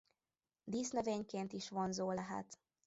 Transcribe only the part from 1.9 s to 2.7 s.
lehet.